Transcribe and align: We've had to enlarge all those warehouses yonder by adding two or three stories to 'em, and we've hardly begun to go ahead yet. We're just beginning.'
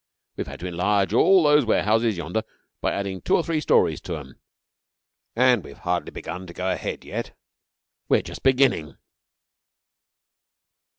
We've 0.35 0.47
had 0.47 0.59
to 0.61 0.65
enlarge 0.67 1.13
all 1.13 1.43
those 1.43 1.63
warehouses 1.63 2.17
yonder 2.17 2.41
by 2.81 2.91
adding 2.91 3.21
two 3.21 3.35
or 3.35 3.43
three 3.43 3.61
stories 3.61 4.01
to 4.01 4.17
'em, 4.17 4.39
and 5.35 5.63
we've 5.63 5.77
hardly 5.77 6.09
begun 6.09 6.47
to 6.47 6.53
go 6.55 6.71
ahead 6.71 7.05
yet. 7.05 7.37
We're 8.09 8.23
just 8.23 8.41
beginning.' 8.41 8.97